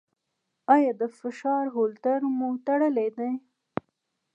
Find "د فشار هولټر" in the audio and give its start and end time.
1.01-2.19